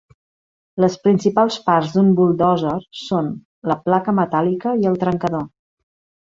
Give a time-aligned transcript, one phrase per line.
[0.83, 3.29] Les principals parts d'un buldòzer són:
[3.73, 5.47] la placa metàl·lica i el trencador.